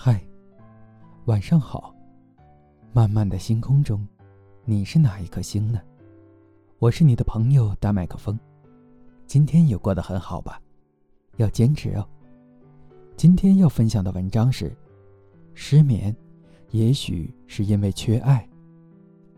[0.00, 0.22] 嗨，
[1.24, 1.92] 晚上好。
[2.92, 4.06] 漫漫的星空中，
[4.64, 5.80] 你是哪一颗星呢？
[6.78, 8.38] 我是你的朋友大麦克风。
[9.26, 10.62] 今天也过得很好吧？
[11.38, 12.08] 要坚持哦。
[13.16, 14.72] 今天要分享的文章是：
[15.52, 16.14] 失眠，
[16.70, 18.48] 也许是因为缺爱。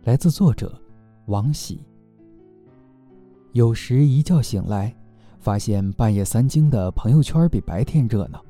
[0.04, 0.78] 来自作者
[1.24, 1.82] 王喜。
[3.52, 4.94] 有时一觉醒来，
[5.38, 8.44] 发现半夜三更的朋友圈比白天热闹，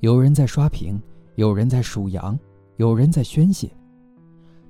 [0.00, 1.00] 有人在刷屏。
[1.38, 2.36] 有人在数羊，
[2.78, 3.70] 有人在宣泄。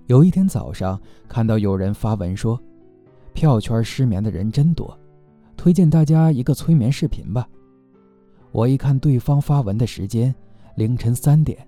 [0.04, 2.60] 有一天早上，看到有人发文说
[3.32, 4.94] ：“票圈失眠的人真多，
[5.56, 7.48] 推荐大家一个催眠视频吧。”
[8.52, 10.34] 我一看对方发文的时间，
[10.76, 11.66] 凌晨三点，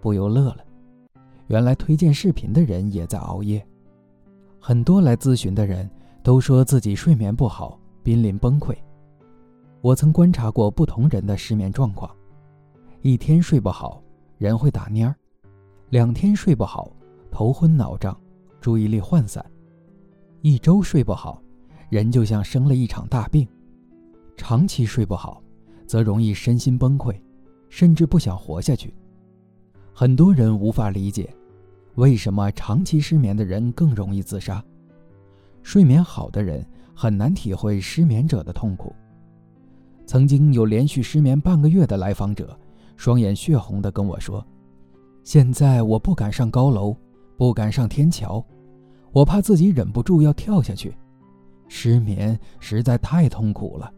[0.00, 0.64] 不由乐了。
[1.48, 3.62] 原来推荐视频的人也在熬夜。
[4.58, 5.86] 很多来咨询的人
[6.22, 8.74] 都说自己睡眠不好，濒临崩溃。
[9.82, 12.10] 我曾观察过不同人的失眠状况，
[13.02, 14.02] 一天睡不好。
[14.38, 15.14] 人会打蔫儿，
[15.90, 16.92] 两天睡不好，
[17.28, 18.16] 头昏脑胀，
[18.60, 19.44] 注意力涣散；
[20.42, 21.42] 一周睡不好，
[21.90, 23.44] 人就像生了一场大病；
[24.36, 25.42] 长期睡不好，
[25.88, 27.20] 则容易身心崩溃，
[27.68, 28.94] 甚至不想活下去。
[29.92, 31.28] 很多人无法理解，
[31.96, 34.64] 为什么长期失眠的人更容易自杀？
[35.64, 38.94] 睡眠好的人很难体会失眠者的痛苦。
[40.06, 42.56] 曾经有连续失眠半个月的来访者。
[42.98, 44.44] 双眼血红的跟我说
[45.22, 46.94] ：“现在我不敢上高楼，
[47.36, 48.44] 不敢上天桥，
[49.12, 50.92] 我怕自己忍不住要跳下去。
[51.68, 53.88] 失眠实在太痛苦了，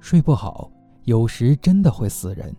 [0.00, 0.72] 睡不好
[1.04, 2.50] 有时真的会死人。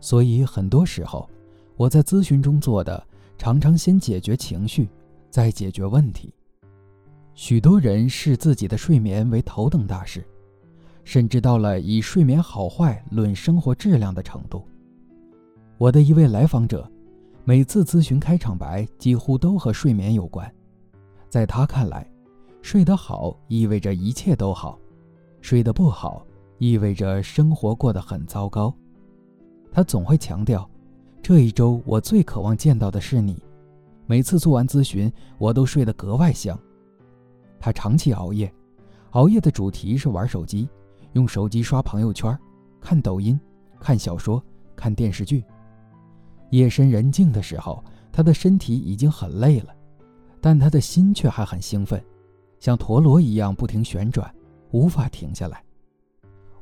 [0.00, 1.28] 所以很多时候，
[1.76, 4.88] 我在咨询中做的，常常先解决情绪，
[5.28, 6.32] 再解决问题。
[7.34, 10.26] 许多人视自己的睡眠为头等大事。”
[11.06, 14.66] 甚至到了以睡眠好坏论生活质量的程度。
[15.78, 16.90] 我的一位来访者，
[17.44, 20.52] 每次咨询开场白几乎都和睡眠有关。
[21.30, 22.04] 在他看来，
[22.60, 24.76] 睡得好意味着一切都好，
[25.40, 26.26] 睡得不好
[26.58, 28.74] 意味着生活过得很糟糕。
[29.70, 30.68] 他总会强调
[31.22, 33.40] ：“这一周我最渴望见到的是你。”
[34.06, 36.58] 每次做完咨询，我都睡得格外香。
[37.60, 38.52] 他长期熬夜，
[39.10, 40.68] 熬夜的主题是玩手机。
[41.16, 42.38] 用手机刷朋友圈，
[42.78, 43.40] 看抖音，
[43.80, 44.42] 看小说，
[44.76, 45.42] 看电视剧。
[46.50, 47.82] 夜深人静的时候，
[48.12, 49.74] 他的身体已经很累了，
[50.42, 52.04] 但他的心却还很兴奋，
[52.60, 54.30] 像陀螺一样不停旋转，
[54.72, 55.64] 无法停下来。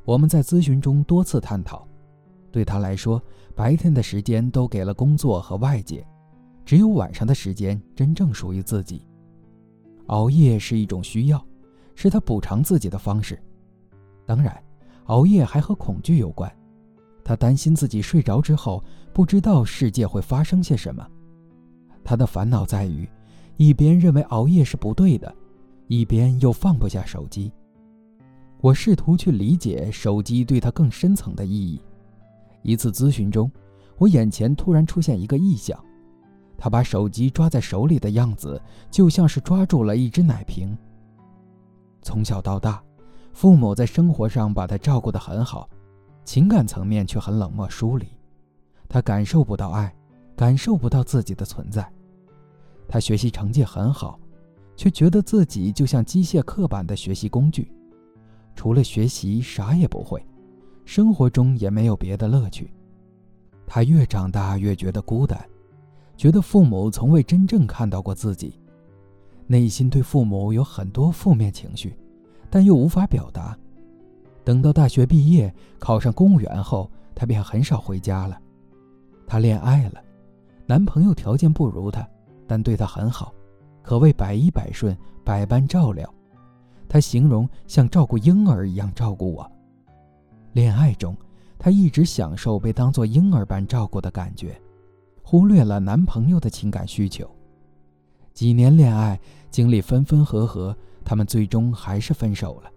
[0.04, 1.84] 我们在咨询中多次探讨，
[2.53, 3.20] 对他来说，
[3.56, 6.06] 白天的时间都给了工作和外界，
[6.64, 9.04] 只有晚上的时间真正属于自己。
[10.06, 11.44] 熬夜是一种需要，
[11.97, 13.37] 是他补偿自己的方式。
[14.27, 14.57] 当然，
[15.07, 16.51] 熬夜还和恐惧有关。
[17.25, 21.07] 他担心自己睡着之后不知道世界会发生些什么。
[22.05, 23.09] 他的烦恼在于，
[23.57, 25.35] 一边认为熬夜是不对的，
[25.87, 27.51] 一边又放不下手机。
[28.61, 31.81] 我试图去理解手机对他更深层的意义。
[32.62, 33.51] 一次咨询中，
[33.99, 35.79] 我眼前突然出现一个意象：
[36.56, 38.61] 他把手机抓在手里的样子，
[38.91, 40.77] 就像是抓住了一只奶瓶。
[42.03, 42.83] 从小到大。
[43.34, 45.69] 父母在生活上把他照顾得很好，
[46.25, 48.06] 情感层面却很冷漠疏离，
[48.89, 49.93] 他感受不到爱，
[50.37, 51.87] 感受不到自己的存在。
[52.87, 54.21] 他学习成绩很好，
[54.77, 57.73] 却觉得自己就像机械刻板的学习工具，
[58.55, 60.25] 除了学习啥也不会，
[60.84, 62.73] 生活中也没有别的乐趣。
[63.67, 65.44] 他越长大越觉得孤单，
[66.17, 68.61] 觉得父母从未真正看到过自己，
[69.49, 71.99] 内心对父母有很多负面情绪。
[72.54, 73.59] 但又无法表达。
[74.44, 78.41] 等到大学毕业，考上公务员后，她便很少回家了。
[79.26, 80.00] 她恋爱了，
[80.64, 82.09] 男朋友条件不如她，
[82.47, 83.34] 但对她很好，
[83.82, 86.09] 可谓百依百顺，百般照料。
[86.88, 89.50] 她形容像照顾婴儿一样照顾我。
[90.53, 91.16] 恋爱中，
[91.59, 94.56] 她一直享受被当作婴儿般照顾的感觉，
[95.25, 97.29] 忽略了男朋友的情感需求。
[98.32, 99.19] 几年恋爱，
[99.50, 100.76] 经历分分合合。
[101.05, 102.71] 他们最终还是分手了，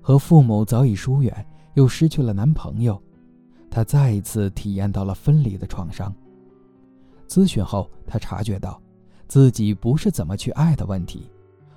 [0.00, 3.00] 和父母早已疏远，又失去了男朋友，
[3.70, 6.14] 她再一次体验到了分离的创伤。
[7.26, 8.80] 咨询后，她察觉到，
[9.26, 11.30] 自己不是怎么去爱的问题，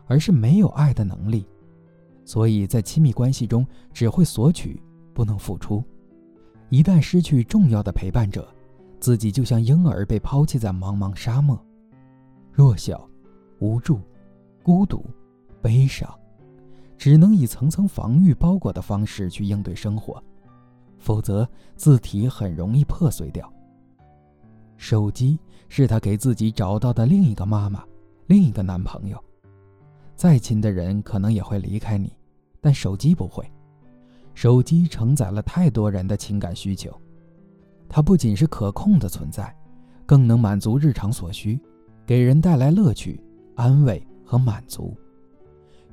[0.08, 1.48] 而是没有爱的能力，
[2.26, 4.82] 所以在亲密关系中只会索取，
[5.14, 5.82] 不能付出。
[6.70, 8.46] 一旦失去重要的陪伴者，
[9.00, 11.58] 自己就像婴儿被抛弃在茫茫沙漠，
[12.52, 13.08] 弱小、
[13.60, 14.02] 无助、
[14.62, 15.06] 孤独。
[15.66, 16.08] 悲伤，
[16.96, 20.24] 只能以层层防御包裹的方式去应对生活，
[21.00, 23.52] 否则字体很容易破碎掉。
[24.78, 27.84] 手机是他给自己找到的另一个妈妈，
[28.28, 29.18] 另一个男朋友。
[30.16, 32.16] 再亲的人可能也会离开你，
[32.62, 33.44] 但手机不会。
[34.36, 36.96] 手机承载了太多人的情感需求，
[37.90, 39.52] 它不仅是可控的存在，
[40.06, 41.60] 更能满足日常所需，
[42.06, 43.20] 给人带来乐趣、
[43.56, 44.96] 安慰和满足。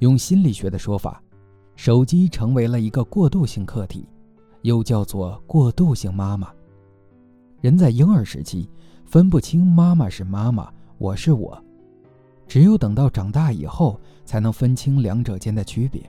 [0.02, 1.22] 用心理学的说法，
[1.76, 4.04] 手机成为了一个过渡性客体，
[4.62, 6.52] 又叫做过渡性妈妈。
[7.60, 8.68] 人在婴儿时期
[9.04, 10.68] 分不清妈妈是妈妈，
[10.98, 11.56] 我是我，
[12.48, 16.02] 只有等到长大以后，才能分清两者间的区别。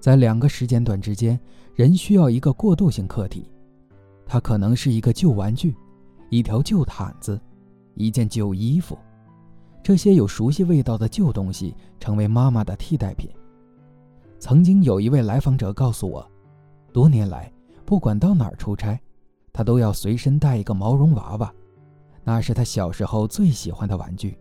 [0.00, 1.38] 在两个时间段之间，
[1.76, 3.48] 人需要一个过渡性客体，
[4.26, 5.72] 它可能是一个旧玩具、
[6.30, 7.40] 一条旧毯子、
[7.94, 8.98] 一件旧衣服，
[9.82, 13.30] 这些有熟悉味道的旧东西成为妈妈的替代品。
[14.38, 16.24] 曾经有一位来访者告诉我，
[16.92, 17.52] 多年来
[17.84, 19.00] 不管到哪儿出差，
[19.52, 21.52] 他都要随身带一个毛绒娃娃，
[22.22, 24.38] 那是他小时候最喜欢的玩具。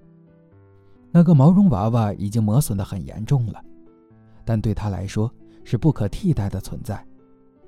[1.12, 3.64] 那个毛绒娃娃已经磨损得很严重了，
[4.44, 5.32] 但对他来说，
[5.64, 7.04] 是不可替代的存在，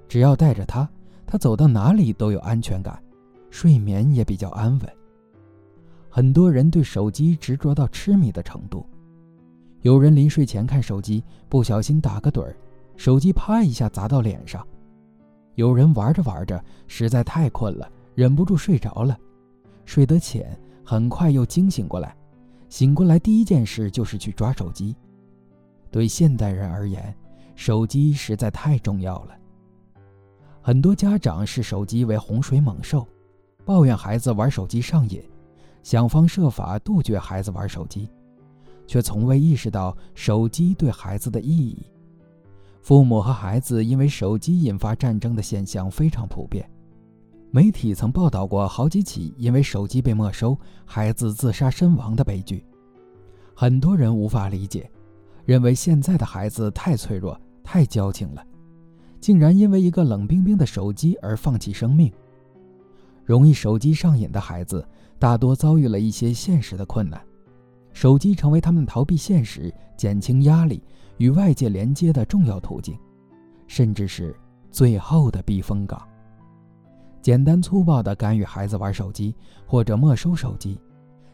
[0.07, 0.87] 只要带着它，
[1.25, 3.01] 他走到哪里都有安全感，
[3.49, 4.98] 睡眠也比较安稳。
[6.09, 8.85] 很多人对手机执着到痴迷的程度，
[9.81, 12.55] 有人临睡前看手机，不小心打个盹儿，
[12.97, 14.61] 手机啪一下砸到脸上；
[15.53, 19.17] 有人玩着玩着实在太困了，忍不住睡着了，
[19.85, 22.15] 睡得浅，很快又惊醒过来，
[22.69, 24.95] 醒过来第一件事就是去抓手机。
[25.91, 27.15] 对现代人而言，
[27.55, 29.37] 手机实在太重要了。
[30.61, 33.07] 很多家长视手机为洪水猛兽，
[33.63, 35.23] 抱怨孩子玩手机上瘾，
[35.83, 38.09] 想方设法杜绝孩子玩手机，
[38.85, 41.85] 却从未意识到手机对孩子的意义。
[42.81, 46.69] 父母和孩子因为手机引发战争的现象非常普遍，
[47.51, 52.65] 媒体曾报道过好几起因为手机被没收，孩子自杀身亡的悲剧。
[53.55, 54.89] 很多人无法理解，
[55.45, 57.39] 认为现在的孩子太脆弱。
[57.61, 58.43] 太矫情了，
[59.19, 62.11] 竟然因为一个冷冰冰的手机而放弃生命。
[63.23, 64.83] 容易手机上瘾的孩子
[65.19, 67.21] 大多遭遇了一些现实的困难，
[67.91, 70.81] 手机成为他们逃避现实、减轻压力、
[71.17, 72.97] 与外界连接的重要途径，
[73.67, 74.33] 甚至是
[74.71, 76.01] 最后的避风港。
[77.21, 79.35] 简单粗暴地干预孩子玩手机
[79.67, 80.79] 或者没收手机，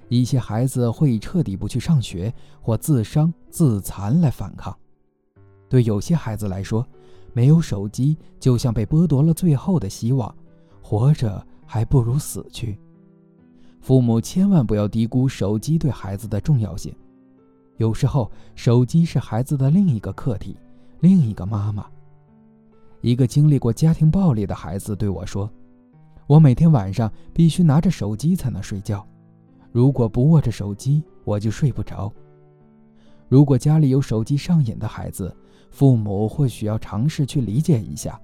[0.09, 4.75] 一些孩子会彻底不去上学或自伤自残来反抗。
[5.69, 6.83] 对有些孩子来说，
[7.33, 10.35] 没有手机就像被剥夺了最后的希望，
[10.81, 12.79] 活着还不如死去。
[13.85, 16.91] 父母千万不要低估手机对孩子的重要性。
[17.77, 20.57] 有时候，手机是孩子的另一个客体，
[21.01, 21.85] 另一个妈妈。
[23.01, 25.47] 一个经历过家庭暴力的孩子对我说
[26.25, 29.05] ：“我每天晚上必须拿着手机才能睡觉，
[29.71, 32.11] 如果不握着手机，我就睡不着。”
[33.29, 35.31] 如果家里有手机上瘾的孩子，
[35.69, 38.19] 父母或许要尝试去理解一下，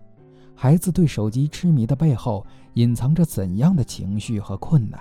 [0.55, 2.43] 孩子对手机痴迷的背后
[2.73, 4.99] 隐藏着怎样的情绪和困难。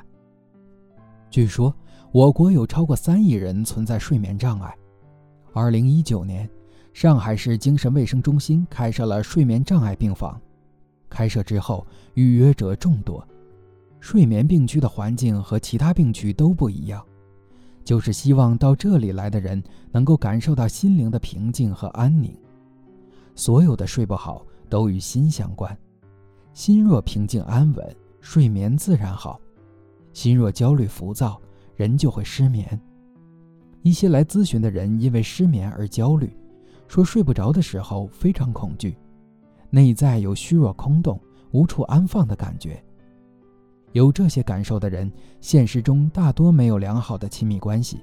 [1.30, 1.72] 据说，
[2.10, 4.76] 我国有超过三亿人存在睡眠障碍。
[5.52, 6.48] 二零一九年，
[6.92, 10.40] 上海市精神卫生中心开设了睡眠障碍病房，
[11.08, 13.24] 开设之后预约者众多。
[14.00, 17.04] 睡眠病区的环境和其他病区都不一样。
[17.84, 22.36] 就是希望到这里来的人能够感受到心灵的平静和安宁。
[23.34, 25.76] 所有的睡不好都与心相关，
[26.52, 29.40] 心若平静安稳，睡眠自然好；
[30.12, 31.40] 心若焦虑浮躁，
[31.76, 32.80] 人就会失眠。
[33.82, 36.36] 一些来咨询的人因为失眠而焦虑，
[36.86, 38.96] 说睡不着的时候非常恐惧，
[39.70, 41.18] 内在有虚弱、空洞、
[41.52, 42.82] 无处安放的感觉。
[43.92, 47.98] 有这些感受的人，现实中大多没有良好的亲密关系，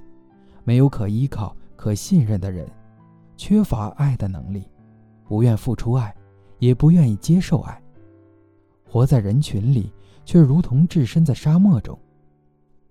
[0.63, 2.67] 没有可依靠、可信任的人，
[3.37, 4.63] 缺乏爱的能力，
[5.25, 6.13] 不愿付出爱，
[6.59, 7.81] 也不愿意接受爱，
[8.83, 9.93] 活在人群里，
[10.27, 11.97] 却如同置身在沙漠中。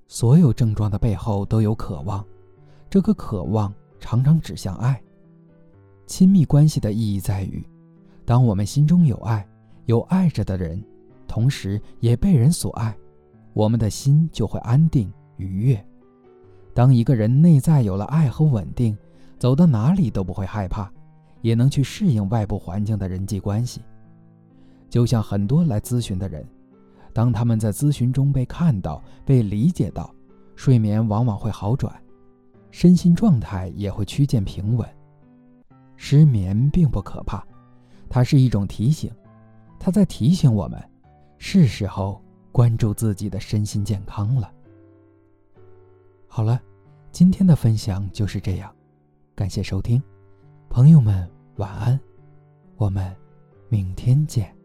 [0.09, 2.25] 所有症状的背后都有渴望，
[2.89, 4.99] 这个渴望常常指向爱。
[6.07, 7.63] 亲密关系的意义在于，
[8.25, 9.47] 当我们心中有爱，
[9.85, 10.83] 有爱着的人。
[11.29, 12.97] 同时也被人所爱，
[13.53, 15.87] 我们的心就会安定愉悦。
[16.73, 18.97] 当一个人内在有了爱和稳定，
[19.39, 20.91] 走到哪里都不会害怕，
[21.43, 23.83] 也能去适应外部环境的人际关系。
[24.89, 26.47] 就像很多来咨询的人，
[27.17, 30.15] 当他们在咨询中被看到、被理解到，
[30.55, 31.91] 睡眠往往会好转，
[32.71, 34.87] 身心状态也会趋渐平稳。
[35.97, 37.43] 失眠并不可怕，
[38.11, 39.11] 它是一种提醒，
[39.81, 40.79] 它在提醒我们。
[41.39, 44.53] 是时候关注自己的身心健康了。
[46.27, 46.61] 好了，
[47.13, 48.71] 今天的分享就是这样，
[49.35, 50.03] 感谢收听，
[50.69, 51.99] 朋友们晚安，
[52.77, 53.17] 我们
[53.71, 54.56] 明天见。